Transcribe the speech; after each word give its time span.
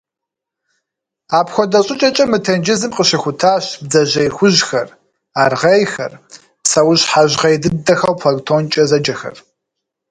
Апхуэдэ 1.39 1.79
щӀыкӀэкӀэ 1.85 2.25
мы 2.31 2.37
тенджызым 2.45 2.91
къыщыхутащ 2.95 3.65
бдзэжьей 3.83 4.29
хужьхэр, 4.35 4.89
аргъейхэр, 5.43 6.13
псэущхьэ 6.63 7.23
жьгъей 7.31 7.55
дыдэхэу 7.61 8.17
«планктонкӀэ» 8.21 8.83
зэджэхэр. 8.89 9.37